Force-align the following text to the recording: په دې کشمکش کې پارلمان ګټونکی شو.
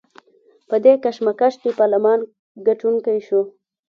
په 0.69 0.75
دې 0.85 0.93
کشمکش 1.03 1.53
کې 1.61 1.77
پارلمان 1.79 2.19
ګټونکی 2.67 3.17
شو. 3.27 3.41